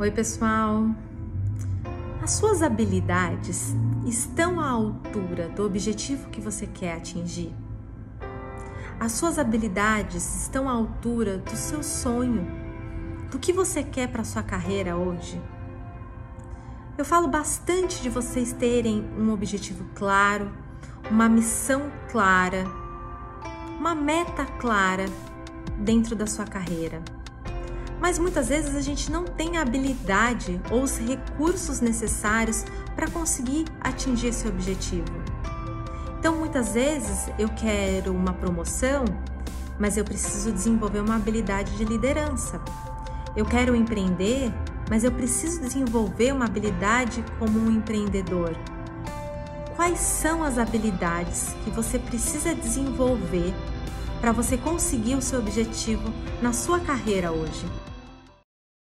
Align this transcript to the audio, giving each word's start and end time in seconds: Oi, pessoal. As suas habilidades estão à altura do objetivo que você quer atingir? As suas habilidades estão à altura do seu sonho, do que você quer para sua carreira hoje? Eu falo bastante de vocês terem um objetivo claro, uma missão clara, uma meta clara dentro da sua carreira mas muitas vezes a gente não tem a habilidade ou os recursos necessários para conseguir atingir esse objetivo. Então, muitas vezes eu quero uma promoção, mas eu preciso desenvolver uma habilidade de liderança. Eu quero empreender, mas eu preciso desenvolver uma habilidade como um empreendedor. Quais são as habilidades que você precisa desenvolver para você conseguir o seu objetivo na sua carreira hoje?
Oi, 0.00 0.10
pessoal. 0.10 0.86
As 2.22 2.30
suas 2.30 2.62
habilidades 2.62 3.76
estão 4.06 4.58
à 4.58 4.70
altura 4.70 5.50
do 5.50 5.62
objetivo 5.62 6.30
que 6.30 6.40
você 6.40 6.66
quer 6.66 6.94
atingir? 6.94 7.54
As 8.98 9.12
suas 9.12 9.38
habilidades 9.38 10.44
estão 10.44 10.70
à 10.70 10.72
altura 10.72 11.36
do 11.36 11.54
seu 11.54 11.82
sonho, 11.82 12.50
do 13.30 13.38
que 13.38 13.52
você 13.52 13.82
quer 13.82 14.08
para 14.08 14.24
sua 14.24 14.42
carreira 14.42 14.96
hoje? 14.96 15.38
Eu 16.96 17.04
falo 17.04 17.28
bastante 17.28 18.00
de 18.00 18.08
vocês 18.08 18.54
terem 18.54 19.04
um 19.18 19.30
objetivo 19.30 19.84
claro, 19.94 20.50
uma 21.10 21.28
missão 21.28 21.92
clara, 22.10 22.64
uma 23.78 23.94
meta 23.94 24.46
clara 24.46 25.04
dentro 25.76 26.16
da 26.16 26.26
sua 26.26 26.46
carreira 26.46 27.02
mas 28.00 28.18
muitas 28.18 28.48
vezes 28.48 28.74
a 28.74 28.80
gente 28.80 29.12
não 29.12 29.24
tem 29.24 29.58
a 29.58 29.62
habilidade 29.62 30.60
ou 30.70 30.82
os 30.82 30.98
recursos 30.98 31.80
necessários 31.80 32.64
para 32.96 33.08
conseguir 33.10 33.66
atingir 33.80 34.28
esse 34.28 34.48
objetivo. 34.48 35.12
Então, 36.18 36.36
muitas 36.36 36.72
vezes 36.72 37.30
eu 37.38 37.48
quero 37.48 38.12
uma 38.12 38.32
promoção, 38.32 39.04
mas 39.78 39.96
eu 39.96 40.04
preciso 40.04 40.52
desenvolver 40.52 41.00
uma 41.00 41.16
habilidade 41.16 41.76
de 41.76 41.84
liderança. 41.84 42.60
Eu 43.36 43.46
quero 43.46 43.74
empreender, 43.74 44.52
mas 44.88 45.04
eu 45.04 45.12
preciso 45.12 45.60
desenvolver 45.60 46.32
uma 46.32 46.46
habilidade 46.46 47.24
como 47.38 47.58
um 47.58 47.70
empreendedor. 47.70 48.56
Quais 49.76 49.98
são 49.98 50.42
as 50.44 50.58
habilidades 50.58 51.54
que 51.64 51.70
você 51.70 51.98
precisa 51.98 52.54
desenvolver 52.54 53.54
para 54.20 54.32
você 54.32 54.58
conseguir 54.58 55.14
o 55.14 55.22
seu 55.22 55.38
objetivo 55.38 56.12
na 56.42 56.52
sua 56.52 56.80
carreira 56.80 57.32
hoje? 57.32 57.64